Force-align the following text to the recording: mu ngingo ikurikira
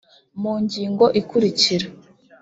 mu 0.41 0.53
ngingo 0.63 1.05
ikurikira 1.19 1.85